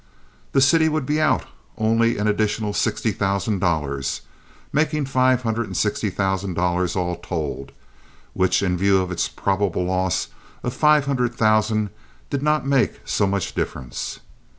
[0.53, 1.45] The city would be out
[1.77, 7.71] only an additional sixty thousand dollars—making five hundred and sixty thousand dollars all told,
[8.33, 10.29] which in view of its probable loss
[10.63, 11.91] of five hundred thousand
[12.31, 14.21] did not make so much difference.